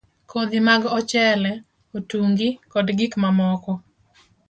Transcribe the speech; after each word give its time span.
Kodhi 0.31 0.57
mag 0.67 0.81
ochele, 0.97 1.51
otungi, 1.97 2.49
kod 2.71 2.87
gik 2.99 3.13
mamoko 3.21 3.71